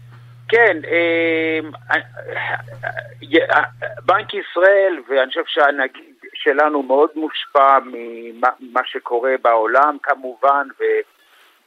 [0.49, 1.59] כן, אה,
[1.91, 3.63] אה,
[4.05, 10.67] בנק ישראל, ואני חושב שהנגיד שלנו מאוד מושפע ממה שקורה בעולם כמובן,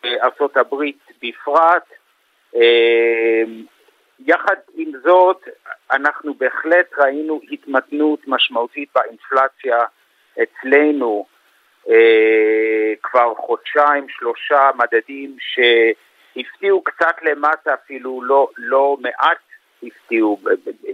[0.03, 1.83] בארצות הברית בפרט.
[4.27, 5.49] יחד עם זאת,
[5.93, 9.77] אנחנו בהחלט ראינו התמתנות משמעותית באינפלציה
[10.43, 11.27] אצלנו
[13.03, 19.39] כבר חודשיים, שלושה מדדים שהפתיעו קצת למטה, אפילו לא, לא מעט
[19.83, 20.39] הפתיעו,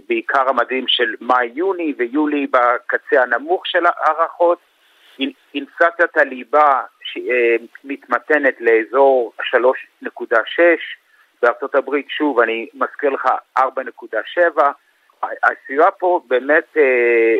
[0.09, 4.59] בעיקר המדדים של מאי-יוני ויולי בקצה הנמוך של ההערכות.
[5.53, 6.81] אינפלציית הליבה
[7.17, 10.39] אה, מתמתנת לאזור 3.6,
[11.41, 13.25] בארצות הברית, שוב, אני מזכיר לך
[13.59, 13.63] 4.7,
[15.43, 16.81] הסביבה פה באמת אה,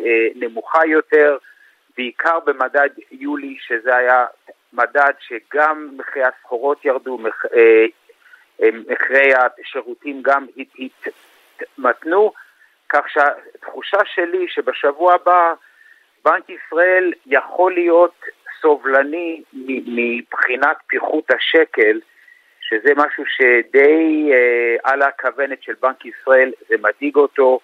[0.05, 1.37] אה, נמוכה יותר,
[1.97, 4.25] בעיקר במדד יולי, שזה היה
[4.73, 7.19] מדד שגם מחירי הסחורות ירדו,
[7.55, 7.85] אה,
[8.61, 10.45] אה, מחירי השירותים גם
[10.79, 12.33] התמתנו,
[12.89, 15.53] כך שהתחושה שלי שבשבוע הבא
[16.25, 18.21] בנק ישראל יכול להיות
[18.61, 19.41] סובלני
[19.87, 21.99] מבחינת פיחות השקל,
[22.61, 27.59] שזה משהו שדי אה, על הכוונת של בנק ישראל, זה מדאיג אותו,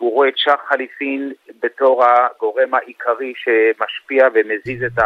[0.00, 1.32] הוא רואה את שח חליפין
[1.62, 4.98] בתור הגורם העיקרי שמשפיע ומזיז את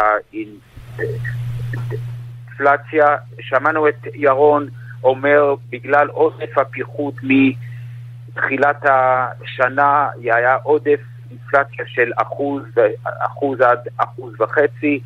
[2.57, 3.17] האינפלציה.
[3.39, 4.67] שמענו את ירון
[5.03, 10.99] אומר, בגלל עודף הפיחות מתחילת השנה, היה עודף
[11.31, 12.63] אינפלציה של אחוז,
[13.03, 14.99] אחוז עד אחוז וחצי.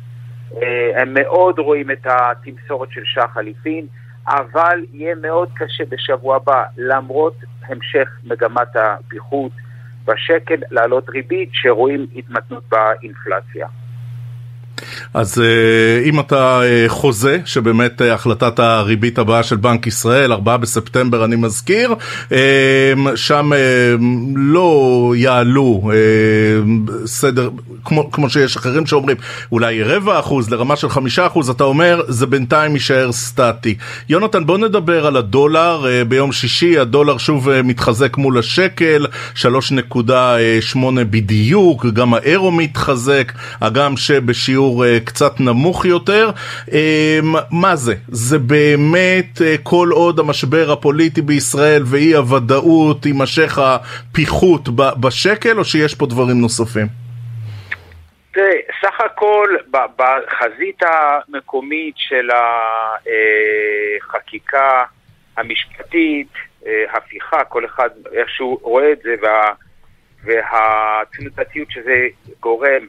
[0.62, 3.86] אה, הם מאוד רואים את התמסורת של שח חליפין,
[4.28, 7.34] אבל יהיה מאוד קשה בשבוע הבא, למרות
[7.68, 9.52] המשך מגמת הפיחות
[10.10, 13.66] בשקל, להעלות ריבית שרואים התמתנות באינפלציה.
[15.14, 20.56] אז אה, אם אתה אה, חוזה, שבאמת אה, החלטת הריבית הבאה של בנק ישראל, 4
[20.56, 21.94] בספטמבר אני מזכיר,
[23.14, 23.50] שם
[24.36, 25.90] לא יעלו
[27.06, 27.50] סדר,
[27.84, 29.16] כמו, כמו שיש אחרים שאומרים,
[29.52, 33.74] אולי רבע אחוז לרמה של חמישה אחוז, אתה אומר, זה בינתיים יישאר סטטי.
[34.08, 40.78] יונתן, בוא נדבר על הדולר, ביום שישי הדולר שוב מתחזק מול השקל, 3.8
[41.10, 44.69] בדיוק, גם האירו מתחזק, הגם שבשיעור
[45.04, 46.30] קצת נמוך יותר.
[46.72, 47.94] אמ, מה זה?
[48.08, 55.94] זה באמת אה, כל עוד המשבר הפוליטי בישראל ואי הוודאות יימשך הפיחות בשקל או שיש
[55.94, 56.86] פה דברים נוספים?
[58.32, 59.48] תראה, סך הכל
[59.96, 62.28] בחזית המקומית של
[64.02, 64.84] החקיקה
[65.36, 66.28] המשפטית,
[66.66, 69.52] אה, הפיכה, כל אחד איכשהו רואה את זה, וה,
[70.24, 72.06] והתנותתיות שזה
[72.40, 72.86] גורם,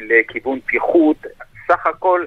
[0.00, 1.16] לכיוון פיחות,
[1.68, 2.24] סך הכל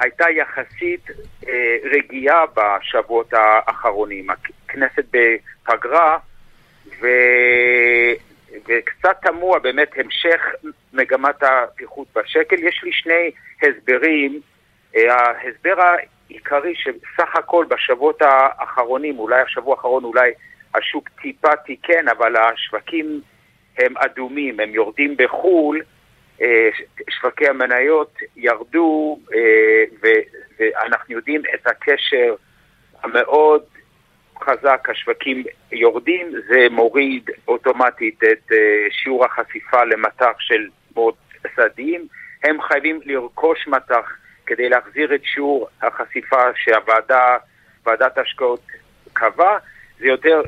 [0.00, 1.10] הייתה יחסית
[1.48, 4.26] אה, רגיעה בשבועות האחרונים.
[4.30, 6.18] הכנסת בפגרה,
[7.00, 7.06] ו...
[8.68, 10.40] וקצת תמוה באמת המשך
[10.92, 12.56] מגמת הפיחות בשקל.
[12.58, 13.30] יש לי שני
[13.62, 14.40] הסברים.
[14.96, 20.30] אה, ההסבר העיקרי שסך הכל בשבועות האחרונים, אולי השבוע האחרון, אולי
[20.74, 23.20] השוק טיפה תיקן, אבל השווקים
[23.78, 25.82] הם אדומים, הם יורדים בחו"ל.
[26.42, 26.68] אה,
[27.10, 29.84] שווקי המניות ירדו, אה,
[30.58, 32.34] ואנחנו יודעים את הקשר
[33.02, 33.62] המאוד
[34.44, 41.16] חזק, השווקים יורדים, זה מוריד אוטומטית את אה, שיעור החשיפה למטח של מאות
[41.56, 42.06] סעדיים.
[42.44, 44.16] הם חייבים לרכוש מטח
[44.46, 47.36] כדי להחזיר את שיעור החשיפה שהוועדה
[47.84, 48.60] שוועדת ההשקעות
[49.12, 49.58] קבעה,
[49.98, 50.42] זה יותר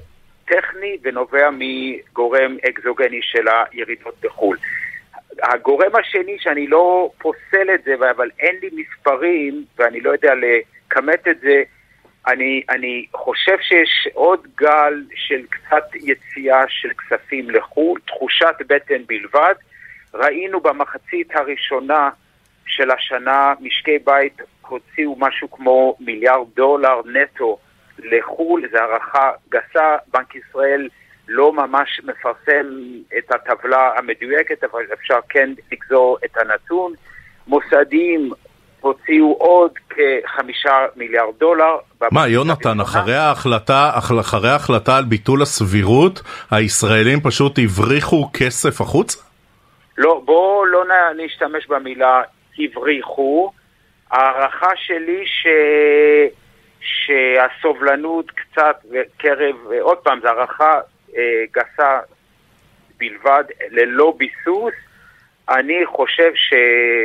[0.44, 4.56] טכני ונובע מגורם אקזוגני של הירידות בחו"ל.
[5.42, 11.28] הגורם השני שאני לא פוסל את זה, אבל אין לי מספרים ואני לא יודע לכמת
[11.28, 11.62] את זה,
[12.26, 19.54] אני, אני חושב שיש עוד גל של קצת יציאה של כספים לחו"ל, תחושת בטן בלבד.
[20.14, 22.10] ראינו במחצית הראשונה
[22.66, 27.58] של השנה משקי בית הוציאו משהו כמו מיליארד דולר נטו
[27.98, 30.88] לחו"ל, זו הערכה גסה, בנק ישראל
[31.28, 32.66] לא ממש מפרסם
[33.18, 36.92] את הטבלה המדויקת, אבל אפשר כן לגזור את הנתון.
[37.46, 38.30] מוסדים
[38.80, 41.76] הוציאו עוד כחמישה מיליארד דולר.
[42.12, 49.18] מה, יונתן, אחרי ההחלטה, אחרי ההחלטה על ביטול הסבירות, הישראלים פשוט הבריחו כסף החוצה?
[49.98, 50.84] לא, בואו לא
[51.16, 52.22] נשתמש במילה
[52.58, 53.52] הבריחו.
[54.10, 55.46] ההערכה שלי ש...
[56.80, 60.80] שהסובלנות קצת בקרב, עוד פעם, זו הערכה
[61.52, 61.98] גסה
[62.98, 64.74] בלבד, ללא ביסוס,
[65.48, 66.54] אני חושב ש...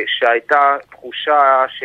[0.06, 1.84] שהייתה תחושה ש...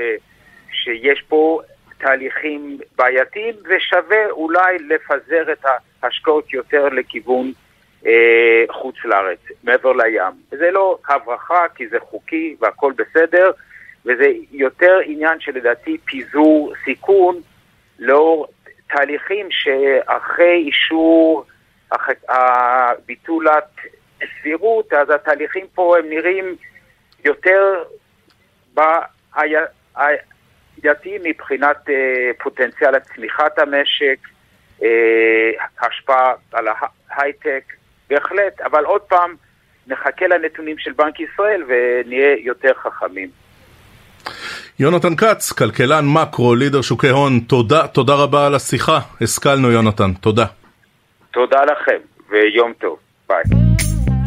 [0.72, 1.62] שיש פה
[1.98, 5.66] תהליכים בעייתיים ושווה אולי לפזר את
[6.04, 7.52] ההשקעות יותר לכיוון
[8.06, 10.34] אה, חוץ לארץ, מעבר לים.
[10.50, 13.52] זה לא הברחה כי זה חוקי והכל בסדר,
[14.06, 17.42] וזה יותר עניין שלדעתי פיזור סיכון
[18.00, 18.48] לאור
[18.88, 21.46] תהליכים שאחרי אישור
[23.06, 23.76] ביטולת
[24.40, 26.56] סבירות, אז התהליכים פה הם נראים
[27.26, 27.84] יותר
[28.74, 29.62] בעייתיים
[31.24, 34.18] מבחינת אה, פוטנציאל צמיחת המשק,
[34.84, 36.68] אה, השפעה על
[37.10, 37.64] ההייטק,
[38.10, 39.36] בהחלט, אבל עוד פעם,
[39.88, 43.30] נחכה לנתונים של בנק ישראל ונהיה יותר חכמים.
[44.80, 50.46] יונתן כץ, כלכלן מקרו, לידר שוקי הון, תודה, תודה רבה על השיחה, השכלנו יונתן, תודה.
[51.38, 51.98] תודה לכם,
[52.30, 52.98] ויום טוב,
[53.30, 53.44] ביי.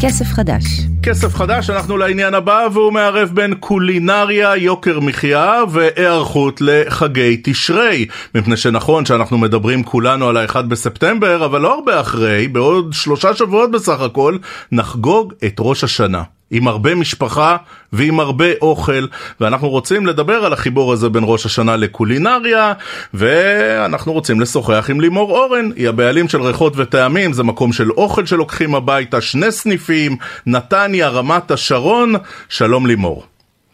[0.02, 0.62] כסף חדש.
[1.02, 8.06] כסף חדש, אנחנו לעניין הבא, והוא מערב בין קולינריה, יוקר מחיה והיערכות לחגי תשרי.
[8.34, 13.70] מפני שנכון שאנחנו מדברים כולנו על האחד בספטמבר, אבל לא הרבה אחרי, בעוד שלושה שבועות
[13.70, 14.36] בסך הכל,
[14.72, 16.22] נחגוג את ראש השנה.
[16.50, 17.56] עם הרבה משפחה
[17.92, 19.06] ועם הרבה אוכל
[19.40, 22.72] ואנחנו רוצים לדבר על החיבור הזה בין ראש השנה לקולינריה
[23.14, 28.26] ואנחנו רוצים לשוחח עם לימור אורן היא הבעלים של ריחות וטעמים זה מקום של אוכל
[28.26, 32.14] שלוקחים הביתה שני סניפים נתניה רמת השרון
[32.48, 33.24] שלום לימור.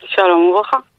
[0.07, 0.96] שלום וברכה.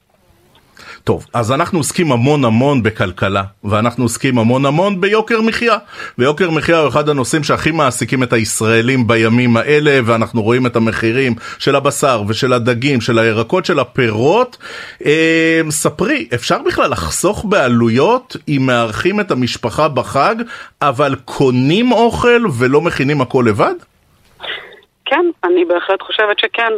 [1.08, 5.78] טוב, אז אנחנו עוסקים המון המון בכלכלה, ואנחנו עוסקים המון המון ביוקר מחיה.
[6.18, 11.34] ויוקר מחיה הוא אחד הנושאים שהכי מעסיקים את הישראלים בימים האלה, ואנחנו רואים את המחירים
[11.60, 14.58] של הבשר ושל הדגים, של הירקות, של הפירות.
[15.06, 20.36] אה, ספרי, אפשר בכלל לחסוך בעלויות אם מארחים את המשפחה בחג,
[20.82, 23.76] אבל קונים אוכל ולא מכינים הכל לבד?
[25.06, 26.74] כן, אני בהחלט חושבת שכן.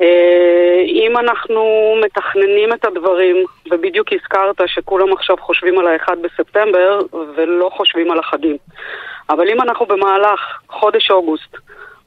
[0.00, 7.00] אה, אם אנחנו מתכננים את הדברים, ובדיוק הזכרת שכולם עכשיו חושבים על האחד בספטמבר
[7.36, 8.56] ולא חושבים על החגים,
[9.30, 11.56] אבל אם אנחנו במהלך חודש אוגוסט,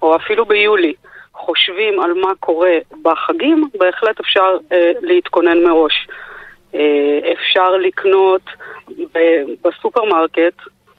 [0.01, 0.93] או אפילו ביולי,
[1.33, 6.07] חושבים על מה קורה בחגים, בהחלט אפשר אה, להתכונן מראש.
[6.75, 8.41] אה, אפשר לקנות
[9.63, 10.53] בסופרמרקט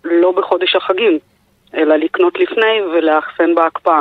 [0.05, 1.19] לא בחודש החגים,
[1.75, 4.01] אלא לקנות לפני ולאחסן בהקפאה.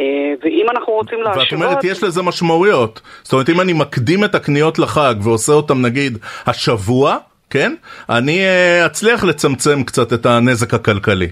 [0.00, 0.04] אה,
[0.42, 1.44] ואם אנחנו רוצים להשוות...
[1.44, 3.00] ואת אומרת, יש לזה משמעויות.
[3.22, 7.16] זאת אומרת, אם אני מקדים את הקניות לחג ועושה אותם נגיד השבוע,
[7.50, 7.74] כן?
[8.10, 11.28] אני אה, אצליח לצמצם קצת את הנזק הכלכלי.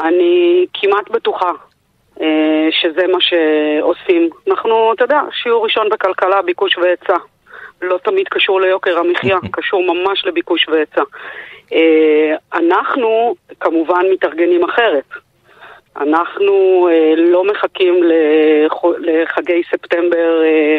[0.00, 1.50] אני כמעט בטוחה
[2.20, 4.30] אה, שזה מה שעושים.
[4.50, 7.16] אנחנו, אתה יודע, שיעור ראשון בכלכלה, ביקוש והיצע.
[7.82, 11.02] לא תמיד קשור ליוקר המחיה, קשור ממש לביקוש והיצע.
[12.54, 15.04] אנחנו כמובן מתארגנים אחרת.
[15.96, 18.72] אנחנו אה, לא מחכים לח...
[18.98, 20.78] לחגי ספטמבר אה,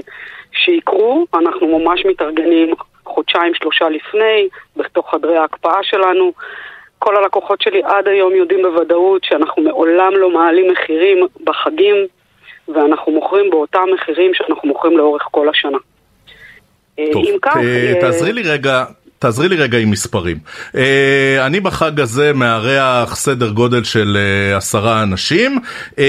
[0.52, 2.74] שיקרו, אנחנו ממש מתארגנים
[3.06, 6.34] חודשיים שלושה לפני, בתוך חדרי ההקפאה שלנו.
[7.00, 11.96] כל הלקוחות שלי עד היום יודעים בוודאות שאנחנו מעולם לא מעלים מחירים בחגים,
[12.68, 15.78] ואנחנו מוכרים באותם מחירים שאנחנו מוכרים לאורך כל השנה.
[17.00, 18.84] אה, טוב, כך, אה, תעזרי לי רגע,
[19.24, 20.38] תעזרי לי רגע עם מספרים.
[20.72, 20.76] אה,
[21.48, 25.60] אני בחג הזה מארח סדר גודל של אה, עשרה אנשים.
[25.92, 26.00] אה,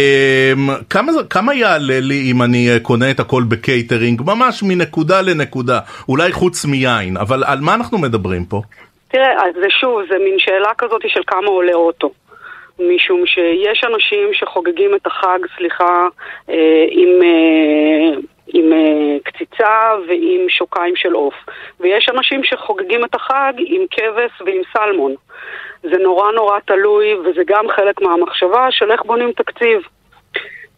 [0.90, 6.64] כמה, כמה יעלה לי אם אני קונה את הכל בקייטרינג, ממש מנקודה לנקודה, אולי חוץ
[6.64, 8.62] מיין, אבל על מה אנחנו מדברים פה?
[9.08, 12.10] תראה, אז זה שוב, זה מין שאלה כזאת של כמה עולה אוטו.
[12.78, 16.06] משום שיש אנשים שחוגגים את החג, סליחה,
[16.50, 17.22] אה, עם...
[17.22, 21.34] אה, עם uh, קציצה ועם שוקיים של עוף.
[21.80, 25.14] ויש אנשים שחוגגים את החג עם כבש ועם סלמון.
[25.82, 29.82] זה נורא נורא תלוי, וזה גם חלק מהמחשבה של איך בונים תקציב.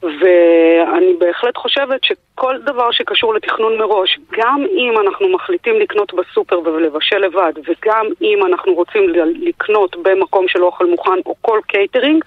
[0.02, 7.18] ואני בהחלט חושבת שכל דבר שקשור לתכנון מראש, גם אם אנחנו מחליטים לקנות בסופר ולבשל
[7.18, 9.02] לבד, וגם אם אנחנו רוצים
[9.40, 12.24] לקנות במקום של אוכל מוכן או כל קייטרינג,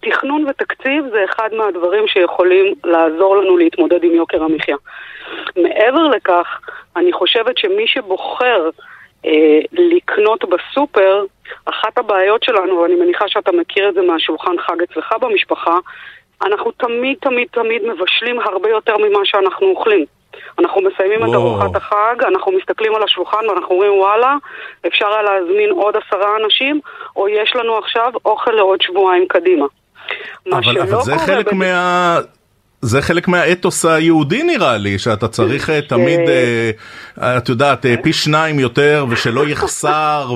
[0.00, 4.76] תכנון ותקציב זה אחד מהדברים שיכולים לעזור לנו להתמודד עם יוקר המחיה.
[5.56, 6.60] מעבר לכך,
[6.96, 8.70] אני חושבת שמי שבוחר
[9.26, 11.24] אה, לקנות בסופר,
[11.64, 15.74] אחת הבעיות שלנו, ואני מניחה שאתה מכיר את זה מהשולחן חג אצלך במשפחה,
[16.44, 20.04] אנחנו תמיד תמיד תמיד מבשלים הרבה יותר ממה שאנחנו אוכלים.
[20.58, 24.36] אנחנו מסיימים את ארוחת החג, אנחנו מסתכלים על השולחן ואנחנו אומרים וואלה,
[24.86, 26.80] אפשר היה להזמין עוד עשרה אנשים,
[27.16, 29.66] או יש לנו עכשיו אוכל לעוד שבועיים קדימה.
[30.52, 32.20] אבל, אבל זה חלק מה...
[32.82, 38.12] זה חלק מהאתוס היהודי נראה לי, שאתה צריך אה, תמיד, אה, את יודעת, אה, פי
[38.12, 40.26] שניים יותר ושלא יחסר,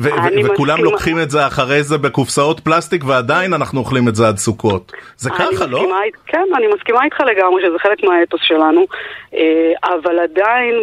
[0.00, 4.92] וכולם לוקחים את זה אחרי זה בקופסאות פלסטיק ועדיין אנחנו אוכלים את זה עד סוכות.
[5.16, 5.84] זה ככה, לא?
[6.26, 8.86] כן, אני מסכימה איתך לגמרי שזה חלק מהאתוס שלנו,
[9.84, 10.74] אבל עדיין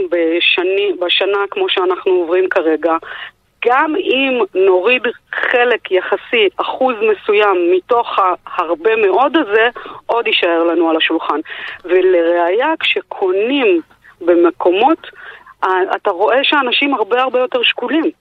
[1.01, 2.93] בשנה כמו שאנחנו עוברים כרגע,
[3.65, 5.01] גם אם נוריד
[5.32, 9.69] חלק יחסי, אחוז מסוים מתוך ההרבה מאוד הזה,
[10.06, 11.39] עוד יישאר לנו על השולחן.
[11.86, 13.82] ולראיה, כשקונים
[14.21, 15.08] במקומות,
[15.95, 18.12] אתה רואה שאנשים הרבה הרבה יותר שקולים.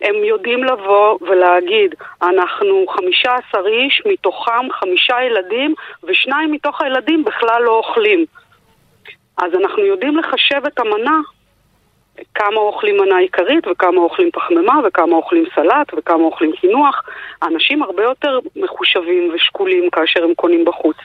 [0.00, 7.70] הם יודעים לבוא ולהגיד, אנחנו 15 איש, מתוכם חמישה ילדים, ושניים מתוך הילדים בכלל לא
[7.70, 8.24] אוכלים.
[9.38, 11.18] אז אנחנו יודעים לחשב את המנה
[12.34, 17.02] כמה אוכלים מנה עיקרית וכמה אוכלים פחמימה וכמה אוכלים סלט וכמה אוכלים קינוח.
[17.42, 20.96] האנשים הרבה יותר מחושבים ושקולים כאשר הם קונים בחוץ.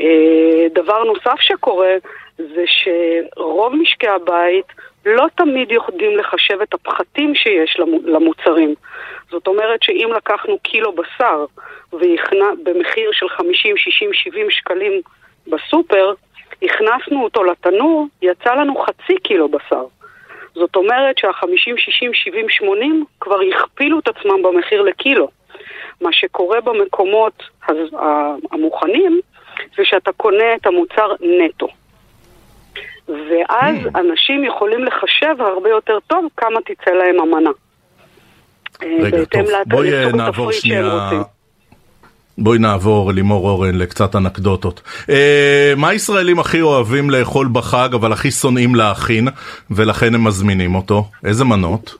[0.00, 1.94] אה, דבר נוסף שקורה
[2.38, 4.66] זה שרוב משקי הבית
[5.06, 8.74] לא תמיד יודעים לחשב את הפחתים שיש למוצרים.
[9.30, 11.44] זאת אומרת שאם לקחנו קילו בשר
[11.92, 15.00] והכנע במחיר של 50, 60, 70 שקלים
[15.46, 16.12] בסופר,
[16.62, 19.84] הכנסנו אותו לתנור, יצא לנו חצי קילו בשר.
[20.54, 25.28] זאת אומרת שה-50, 60, 70, 80 כבר הכפילו את עצמם במחיר לקילו.
[26.00, 27.42] מה שקורה במקומות
[28.50, 29.20] המוכנים
[29.76, 31.68] זה שאתה קונה את המוצר נטו.
[33.08, 33.98] ואז mm.
[34.00, 37.50] אנשים יכולים לחשב הרבה יותר טוב כמה תצא להם המנה.
[38.82, 41.10] רגע, טוב, בואי נעבור שנייה...
[42.38, 44.82] בואי נעבור, לימור אורן, לקצת אנקדוטות.
[45.10, 49.28] אה, מה הישראלים הכי אוהבים לאכול בחג, אבל הכי שונאים להכין,
[49.70, 51.10] ולכן הם מזמינים אותו?
[51.24, 51.94] איזה מנות?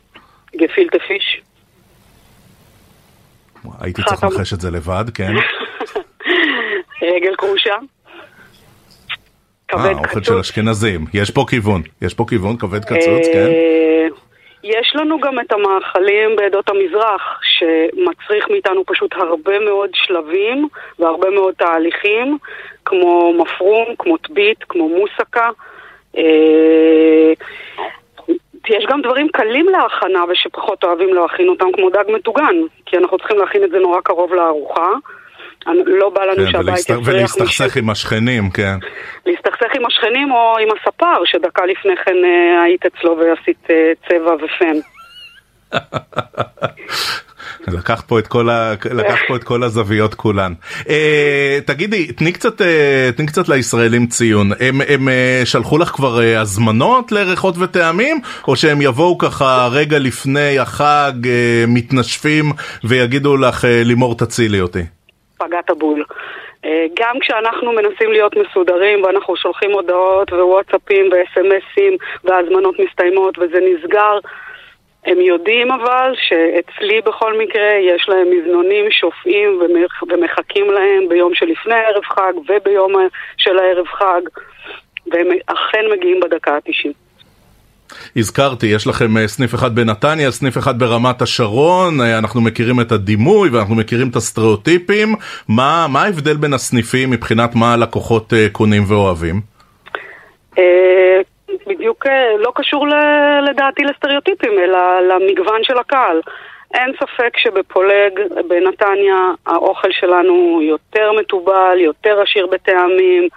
[0.57, 1.41] גפילטה פיש.
[3.81, 5.33] הייתי צריך לנחש את זה לבד, כן.
[7.15, 7.75] רגל כרושה.
[9.69, 9.97] כבד קצוץ.
[9.97, 11.07] אה, אוכל של אשכנזים.
[11.15, 11.83] יש פה כיוון.
[12.03, 13.51] יש פה כיוון, כבד קצוץ, כן.
[14.67, 21.55] יש לנו גם את המאכלים בעדות המזרח, שמצריך מאיתנו פשוט הרבה מאוד שלבים והרבה מאוד
[21.55, 22.39] תהליכים,
[22.85, 25.51] כמו מפרום, כמו טבית, כמו מוסקה.
[26.17, 27.33] אה,
[28.69, 33.39] יש גם דברים קלים להכנה ושפחות אוהבים להכין אותם, כמו דג מטוגן, כי אנחנו צריכים
[33.39, 34.91] להכין את זה נורא קרוב לארוחה.
[35.75, 37.01] לא בא לנו כן, שהבית יפריח.
[37.05, 38.79] ולהסתכסך עם השכנים, כן.
[39.27, 44.35] להסתכסך עם השכנים או עם הספר, שדקה לפני כן אה, היית אצלו ועשית אה, צבע
[44.35, 44.79] ופן.
[47.69, 48.75] לקח פה את כל, ה...
[48.91, 50.53] לקח פה את כל הזוויות כולן.
[50.89, 54.51] אה, תגידי, תני קצת, אה, תני קצת לישראלים ציון.
[54.61, 59.99] הם, הם אה, שלחו לך כבר אה, הזמנות לריחות וטעמים, או שהם יבואו ככה רגע
[59.99, 62.53] לפני החג, אה, מתנשפים
[62.85, 64.83] ויגידו לך, אה, לימור תצילי אותי?
[65.39, 66.05] פגעת בול.
[66.65, 74.19] אה, גם כשאנחנו מנסים להיות מסודרים ואנחנו שולחים הודעות ווואטסאפים וסמסים וההזמנות מסתיימות וזה נסגר,
[75.07, 79.61] הם יודעים אבל שאצלי בכל מקרה יש להם מזנונים שופעים
[80.09, 82.93] ומחכים להם ביום שלפני ערב חג וביום
[83.37, 84.21] של הערב חג
[85.07, 87.06] והם אכן מגיעים בדקה ה-90.
[88.17, 92.93] הזכרתי, יש לכם אה, סניף אחד בנתניה, סניף אחד ברמת השרון, אה, אנחנו מכירים את
[92.93, 95.09] הדימוי ואנחנו מכירים את הסטריאוטיפים.
[95.49, 99.41] מה, מה ההבדל בין הסניפים מבחינת מה הלקוחות אה, קונים ואוהבים?
[101.67, 102.07] בדיוק
[102.39, 102.87] לא קשור
[103.51, 106.21] לדעתי לסטריאוטיפים, אלא למגוון של הקהל.
[106.75, 108.13] אין ספק שבפולג,
[108.49, 113.29] בנתניה, האוכל שלנו יותר מתובל, יותר עשיר בטעמים.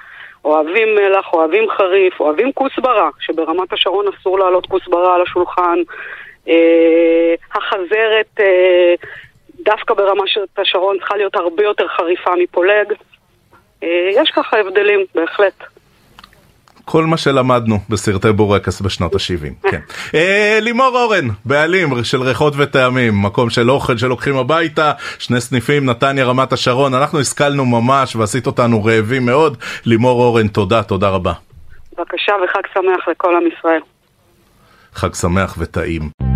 [0.46, 5.80] אוהבים מלח, אוהבים חריף, אוהבים כוסברה, שברמת השרון אסור לעלות כוסברה על השולחן.
[6.48, 8.94] אה, החזרת אה,
[9.60, 12.94] דווקא ברמת השרון צריכה להיות הרבה יותר חריפה מפולג.
[13.84, 15.64] אה, יש ככה הבדלים, בהחלט.
[16.92, 19.80] כל מה שלמדנו בסרטי בורקס בשנות ה-70, כן.
[20.14, 26.26] אה, לימור אורן, בעלים של ריחות וטעמים, מקום של אוכל שלוקחים הביתה, שני סניפים, נתניה,
[26.26, 29.58] רמת השרון, אנחנו השכלנו ממש ועשית אותנו רעבים מאוד.
[29.86, 31.34] לימור אורן, תודה, תודה רבה.
[31.98, 33.82] בבקשה וחג שמח לכל עם ישראל.
[34.94, 36.29] חג שמח וטעים.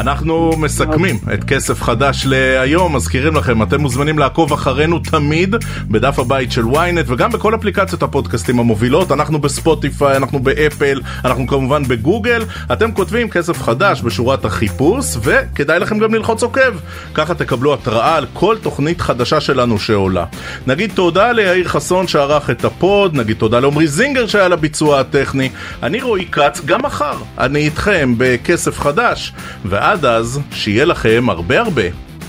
[0.00, 5.54] אנחנו מסכמים את כסף חדש להיום, מזכירים לכם, אתם מוזמנים לעקוב אחרינו תמיד
[5.90, 11.82] בדף הבית של ynet וגם בכל אפליקציות הפודקאסטים המובילות, אנחנו בספוטיפיי, אנחנו באפל, אנחנו כמובן
[11.82, 16.72] בגוגל, אתם כותבים כסף חדש בשורת החיפוש וכדאי לכם גם ללחוץ עוקב,
[17.14, 20.24] ככה תקבלו התראה על כל תוכנית חדשה שלנו שעולה.
[20.66, 25.48] נגיד תודה ליאיר חסון שערך את הפוד, נגיד תודה לעמרי זינגר שהיה על הביצוע הטכני,
[25.82, 29.32] אני רועי כץ, גם מחר אני איתכם בכסף חדש,
[29.64, 31.82] ואז ועד אז, שיהיה לכם הרבה הרבה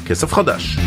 [0.08, 0.78] כסף חדש.